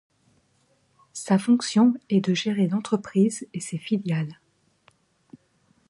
Sa 1.13 1.37
fonction 1.37 1.93
est 2.09 2.21
de 2.25 2.33
gérer 2.33 2.67
l'entreprise 2.67 3.47
et 3.53 3.59
ses 3.59 3.77
filiales. 3.77 4.39